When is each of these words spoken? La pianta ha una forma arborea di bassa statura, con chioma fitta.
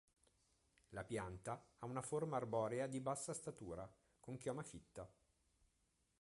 La 0.95 1.03
pianta 1.03 1.63
ha 1.77 1.85
una 1.85 2.01
forma 2.01 2.35
arborea 2.37 2.87
di 2.87 2.99
bassa 2.99 3.33
statura, 3.35 3.87
con 4.19 4.35
chioma 4.35 4.63
fitta. 4.63 5.07